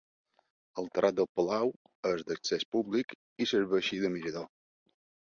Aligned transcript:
El 0.81 0.87
terrat 0.93 1.17
del 1.17 1.27
palau 1.39 1.73
és 2.11 2.23
d'accés 2.29 2.65
públic 2.77 3.13
i 3.45 3.49
serveixi 3.53 4.01
de 4.05 4.11
mirador. 4.15 4.49